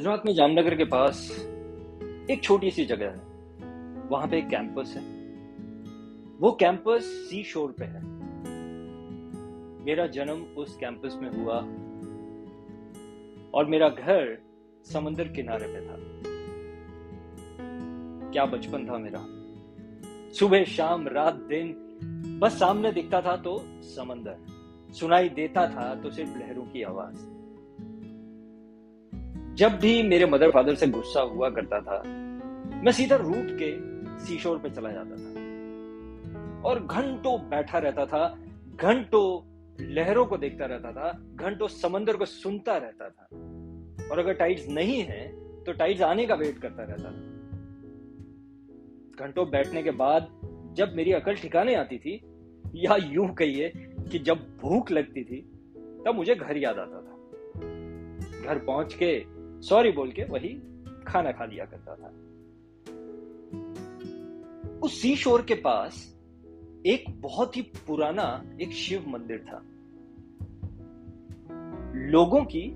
[0.00, 1.46] गुजरात में जामनगर के पास
[2.30, 3.20] एक छोटी सी जगह है।
[4.08, 5.02] वहाँ पे एक कैंपस है।
[6.40, 8.02] वो कैंपस सी शोर पे है।
[9.84, 11.54] मेरा जन्म उस कैंपस में हुआ
[13.54, 14.42] और मेरा घर
[14.84, 15.96] समंदर किनारे पे था।
[18.30, 19.24] क्या बचपन था मेरा।
[20.32, 21.98] सुबह शाम रात दिन
[22.42, 24.36] बस सामने दिखता था तो समंदर।
[24.92, 27.39] सुनाई देता था तो सिर्फ़ लहरों की आवाज़।
[29.60, 32.02] जब भी मेरे मदर फादर से गुस्सा हुआ करता था,
[32.84, 33.70] मैं सीधा रूट के
[34.24, 38.38] सीशोर पे चला जाता था। और घंटों बैठा रहता था,
[38.76, 39.26] घंटों
[39.86, 43.24] लहरों को देखता रहता था, घंटों समंदर को सुनता रहता था।
[44.10, 45.26] और अगर टाइड्स नहीं है
[45.64, 47.10] तो टाइड्स आने का वेट करता रहता था।
[49.26, 50.28] घंटों बैठने के बाद
[50.76, 52.20] जब मेरी अकल ठिकाने आती थी,
[52.74, 53.72] या यूँ कहिए
[54.10, 55.40] कि जब भूख लगती थी,
[56.06, 57.16] तब मुझे घर याद आता था।
[58.44, 60.48] घर पहुँच के सॉरी बोल के वही
[61.06, 62.08] खाना खा लिया करता था।
[64.82, 66.16] उस सी शोर के पास
[66.86, 69.62] एक बहुत ही पुराना एक शिव मंदिर था।
[71.94, 72.70] लोगों की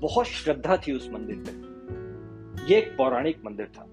[0.00, 1.70] बहुत श्रद्धा थी उस मंदिर पर
[2.70, 3.86] यह एक पौराणिक मंदिर था।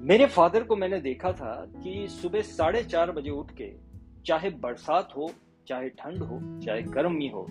[0.00, 3.72] मेरे फादर को मैंने देखा था कि सुबह साढ़े चार बजे उठ के,
[4.26, 5.30] चाहे बरसात हो,
[5.68, 7.46] चाहे ठंड हो, चाहे गर्मी हो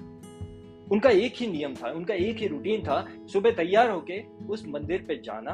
[0.93, 5.05] उनका एक ही नियम था, उनका एक ही रूटीन था, सुबह तैयार होके उस मंदिर
[5.07, 5.51] पे जाना,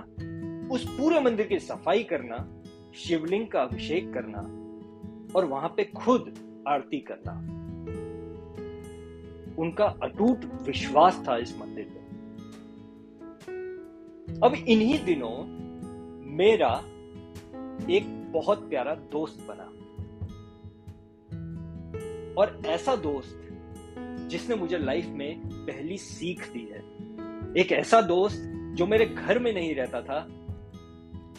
[0.73, 2.61] उस पूरे मंदिर की सफ़ाई करना,
[2.95, 4.39] शिवलिंग का अभिषेक करना
[5.35, 6.33] और वहाँ पे खुद
[6.67, 7.59] आरती करना।
[9.61, 11.99] उनका अटूट विश्वास था इस मंदिर पे।
[14.47, 15.43] अब इन्हीं दिनों
[16.35, 16.83] मेरा
[17.89, 19.63] एक बहुत प्यारा दोस्त बना।
[22.41, 23.45] और ऐसा दोस्त
[24.29, 26.79] जिसने मुझे लाइफ में पहली सीख दी है।
[27.57, 28.43] एक ऐसा दोस्त
[28.75, 30.27] जो मेरे घर में नहीं रहता था,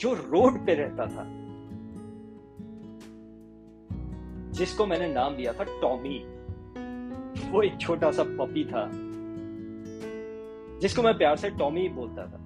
[0.01, 1.25] जो रोड पे रहता था,
[4.51, 6.19] जिसको मैंने नाम दिया था टॉमी
[7.51, 8.91] वो एक छोटा सा पपी था,
[10.79, 12.39] जिसको मैं प्यार से टॉमी बोलता था।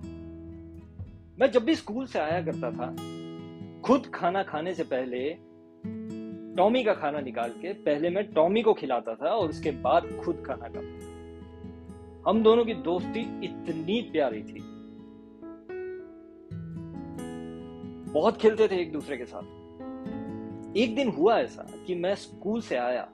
[1.41, 2.94] मैं जब भी स्कूल से आया करता था,
[3.83, 5.37] खुद खाना खाने से पहले
[6.56, 10.44] टॉमी का खाना निकाल के पहले मैं टॉमी को खिलाता था और उसके बाद खुद
[10.47, 11.15] खाना खाता
[12.31, 14.60] हम दोनों की दोस्ती इतनी प्यारी थी।
[18.12, 19.42] बहुत खेलते थे एक दूसरे के साथ।
[20.76, 23.09] एक दिन हुआ ऐसा कि मैं स्कूल से आया।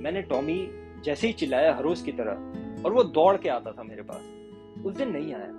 [0.00, 0.68] मैंने टॉमी
[1.04, 2.32] जैसे ही चिल्लाया हरोज की तरह
[2.84, 4.22] और वो दौड़ के आता था मेरे पास।
[4.84, 5.52] उस दिन नहीं आया।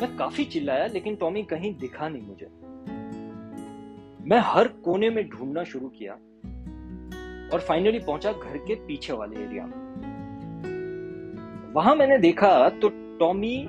[0.00, 2.61] मैं काफ़ी चिल्लाया, लेकिन टॉमी कहीं दिखा नहीं मुझे।
[4.24, 6.12] मैं हर कोने में ढूंढना शुरू किया
[7.52, 9.82] और फाइनली पहुँचा घर के पीछे वाले एरिया में।
[11.74, 12.88] वहाँ मैंने देखा तो
[13.18, 13.68] टॉमी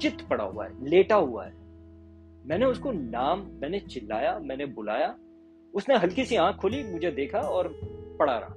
[0.00, 1.52] चित पड़ा हुआ है, लेटा हुआ है।
[2.46, 5.16] मैंने उसको नाम, मैंने चिल्लाया, मैंने बुलाया।
[5.74, 7.68] उसने हल्की सी आँख खोली, मुझे देखा और
[8.18, 8.54] पड़ा रहा।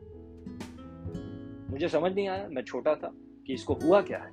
[1.72, 3.12] मुझे समझ नहीं आया, मैं छोटा था
[3.48, 4.32] कि इसको हुआ क्या है।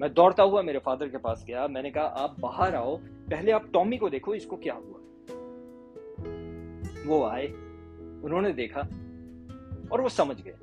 [0.00, 3.70] मैं दौड़ता हुआ मेरे फादर के पास गया, मैंने कहा, आप बाहर आओ, पहले आप
[3.72, 5.00] टॉमी को देखो, इसको क्या हुआ?
[7.06, 7.46] वो आए,
[8.24, 8.80] उन्होंने देखा
[9.92, 10.54] और वो समझ गए।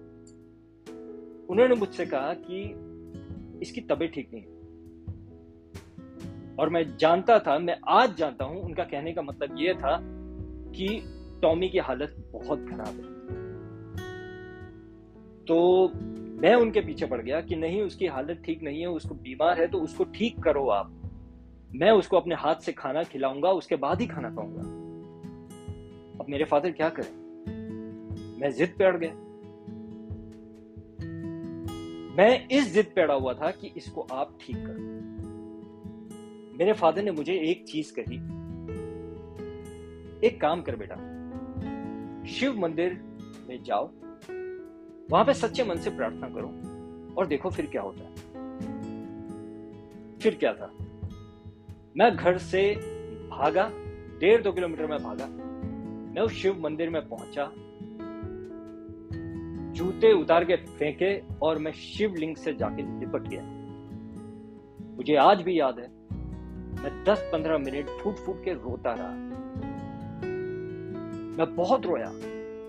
[1.50, 2.76] उन्होंने मुझसे कहा कि
[3.62, 4.62] इसकी तबीयत ठीक नहीं है।
[6.60, 10.00] और मैं जानता था, मैं आज जानता हूँ, उनका कहने का मतलब यह था
[10.72, 11.04] कि
[11.42, 13.12] टॉमी की हालत बहुत खराब है।
[15.46, 15.92] तो
[16.42, 19.68] मैं उनके पीछे पड़ गया कि नहीं, उसकी हालत ठीक नहीं है, उसको बीमार है
[19.68, 20.94] तो उसको ठीक करो आप।
[21.76, 24.81] मैं उसको अपने हाथ से खाना खिलाऊँगा, उसके बाद ही खाना खाऊँगा।
[26.22, 27.14] अब मेरे फादर क्या करें?
[28.42, 29.14] मैं जिद पे अड़ गया।
[32.16, 34.84] मैं इस जिद पे अड़ा हुआ था कि इसको आप ठीक करो।
[36.58, 38.16] मेरे फादर ने मुझे एक चीज़ कही।
[40.28, 40.96] एक काम कर बेटा।
[42.26, 43.02] शिव मंदिर
[43.50, 43.92] में जाओ।
[45.12, 46.48] वहाँ पे सच्चे मन से प्रार्थना करो
[47.16, 48.16] और देखो फिर क्या होता है।
[50.18, 50.74] फिर क्या था?
[51.98, 52.76] मैं घर से
[53.28, 53.72] भागा,
[54.20, 55.41] डेढ़ दो किलोमीटर में भागा।
[56.12, 57.52] मैं उस शिव मंदिर में पहुँचा।
[59.74, 61.12] जूते उतार के फेंके
[61.42, 63.44] और मैं शिवलिंग से जाके लिपट गया।
[64.96, 65.88] मुझे आज भी याद है,
[66.84, 69.12] मैं 10-15 मिनट फूट फूट के रोता रहा।
[71.38, 72.10] मैं बहुत रोया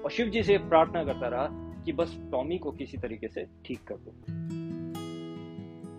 [0.04, 1.48] और शिव जी से प्रार्थना करता रहा
[1.84, 4.10] कि बस टॉमी को किसी तरीके से ठीक कर दो।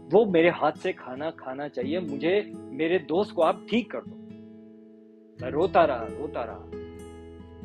[0.10, 4.16] वो मेरे हाथ से खाना खाना चाहिए, मुझे मेरे दोस्त को आप ठीक कर दो।
[5.44, 6.83] मैं रोता रहा रोता रहा।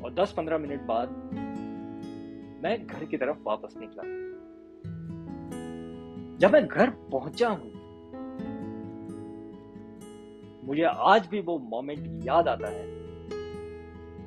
[0.04, 1.08] और 10-15 मिनट बाद
[2.64, 4.02] मैं घर की तरफ़ वापस निकला।
[6.38, 7.72] जब मैं घर पहुँचा हूँ,
[10.64, 12.86] मुझे आज भी वो मोमेंट याद आता है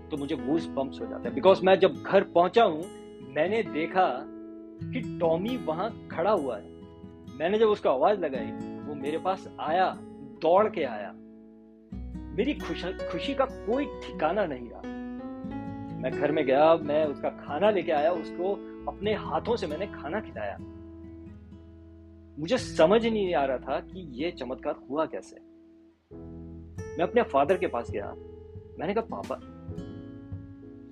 [0.09, 2.83] तो मुझे गूस बम्स हो जाता है। बिकॉज़ मैं जब घर पहुँचा हूँ,
[3.35, 4.07] मैंने देखा
[4.83, 6.69] कि टॉमी वहाँ खड़ा हुआ है।
[7.39, 8.51] मैंने जब उसको आवाज़ लगाई,
[8.87, 9.89] वो मेरे पास आया,
[10.41, 11.11] दौड़ के आया।
[12.35, 14.90] मेरी खुशी खुशी का कोई ठिकाना नहीं रहा।
[16.01, 18.53] मैं घर में गया, मैं उसका खाना लेके आया, उसको
[18.91, 20.57] अपने हाथों से मैंने खाना खिलाया।
[22.39, 25.35] मुझे समझ नहीं आ रहा था कि ये चमत्कार हुआ कैसे।
[26.97, 28.13] मैं अपने फादर के पास गया।
[28.79, 29.39] मैंने कहा, पापा,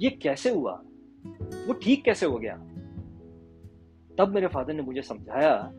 [0.01, 0.81] ये कैसे हुआ?
[1.67, 2.55] वो ठीक कैसे हो गया?
[4.17, 5.71] तब मेरे फादर ने मुझे समझाया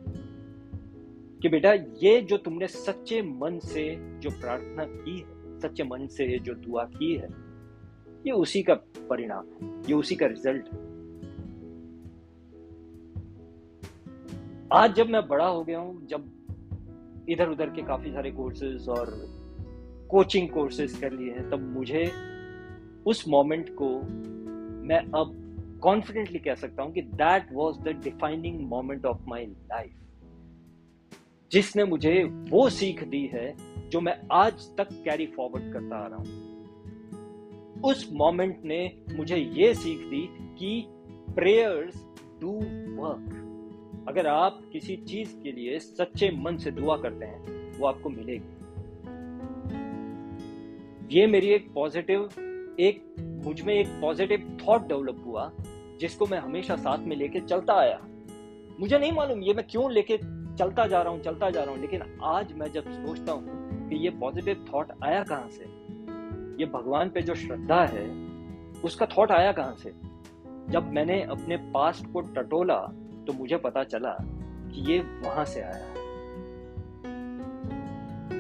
[1.43, 6.39] कि बेटा, ये जो तुमने सच्चे मन से जो प्रार्थना की है, सच्चे मन से
[6.39, 7.50] जो दुआ की है
[8.27, 8.75] ये उसी का
[9.11, 10.79] परिणाम है, ये उसी का रिज़ल्ट है।
[14.73, 19.11] आज जब मैं बड़ा हो गया हूँ, जब इधर उधर के काफ़ी सारे कोर्सेज और
[20.11, 22.11] कोचिंग कोर्सेज कर लिए हैं, तब मुझे
[23.07, 23.89] उस मोमेंट को
[24.89, 25.37] मैं अब
[25.83, 29.93] कॉन्फिडेंटली कह सकता हूँ कि that was the defining moment of my life
[31.53, 33.55] जिसने मुझे वो सीख दी है
[33.91, 36.50] जो मैं आज तक कैरी फॉरवर्ड करता आ रहा हूँ।
[37.85, 40.27] उस मोमेंट ने मुझे ये सीख दी
[40.59, 40.85] कि
[41.35, 42.03] प्रेयर्स
[42.41, 42.53] डू
[42.97, 48.09] वर्क अगर आप किसी चीज़ के लिए सच्चे मन से दुआ करते हैं, वो आपको
[48.09, 48.59] मिलेगी।
[51.17, 52.29] ये मेरी एक पॉजिटिव
[52.81, 53.05] एक
[53.45, 55.51] मुझमें एक पॉजिटिव थॉट डेवलप हुआ,
[56.01, 58.01] जिसको मैं हमेशा साथ में लेके चलता आया।
[58.81, 60.17] मुझे नहीं मालूम ये मैं क्यों लेके
[60.57, 63.97] चलता जा रहा हूँ, चलता जा रहा हूँ, लेकिन आज मैं जब सोचता हूँ कि
[63.97, 65.65] ये पॉजिटिव थॉट आया कहाँ से
[66.61, 68.07] ये भगवान पे जो श्रद्धा है,
[68.85, 69.93] उसका थॉट आया कहाँ से?
[70.69, 72.79] जब मैंने अपने पास्ट को टटोला
[73.27, 74.17] तो मुझे पता चला
[74.73, 75.99] कि ये वहाँ से आया। है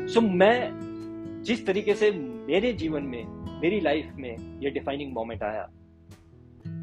[0.08, 3.25] सो मैं जिस तरीके से मेरे जीवन में,
[3.61, 5.69] मेरी लाइफ में ये डिफाइनिंग मोमेंट आया,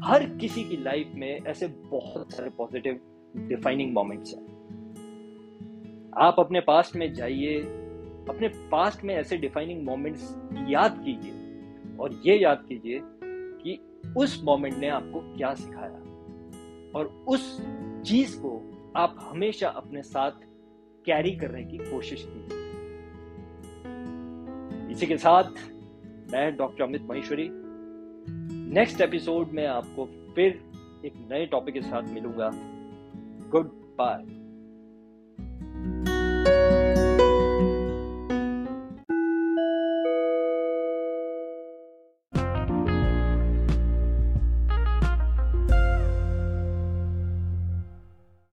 [0.04, 3.00] हर किसी की लाइफ में ऐसे बहुत सारे पॉजिटिव
[3.36, 4.46] डिफाइनिंग मोमेंट्स हैं।
[6.18, 7.60] आप अपने पास्ट में जाइए
[8.28, 10.36] अपने पास्ट में ऐसे डिफाइनिंग मोमेंट्स
[10.68, 11.32] याद कीजिए।
[12.00, 15.98] और ये याद कीजिए कि उस मोमेंट ने आपको क्या सिखाया।
[16.98, 17.62] और उस
[18.04, 20.30] चीज़ को आप हमेशा अपने साथ
[21.04, 22.58] कैरी करने की कोशिश कीजिए।
[24.92, 25.44] इसी के साथ
[26.32, 27.50] मैं doctor Amit Maheshwari
[28.74, 30.64] next episode में आपको फिर
[31.04, 32.50] एक नए टॉपिक के साथ मिलूँगा।
[33.50, 33.66] Good
[33.98, 34.47] bye